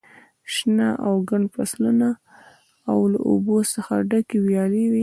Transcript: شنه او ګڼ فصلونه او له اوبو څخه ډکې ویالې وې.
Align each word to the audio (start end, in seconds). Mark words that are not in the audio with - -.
شنه 0.53 0.89
او 1.05 1.13
ګڼ 1.29 1.43
فصلونه 1.53 2.09
او 2.89 2.97
له 3.11 3.19
اوبو 3.29 3.57
څخه 3.73 3.93
ډکې 4.09 4.37
ویالې 4.45 4.83
وې. 4.91 4.99